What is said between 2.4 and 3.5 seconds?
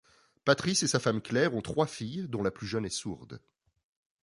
la plus jeune est sourde.